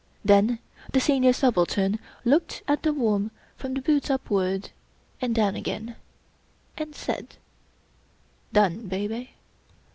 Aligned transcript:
Then 0.25 0.57
the 0.93 0.99
Senior 0.99 1.31
Subaltern 1.31 1.99
looked 2.25 2.63
at 2.67 2.81
The 2.81 2.91
Worm 2.91 3.29
from 3.55 3.75
the 3.75 3.81
boots 3.83 4.09
upward, 4.09 4.71
and 5.21 5.35
down 5.35 5.53
agam 5.53 5.93
and 6.75 6.95
said:" 6.95 7.35
Done, 8.51 8.87
Baby." 8.87 9.35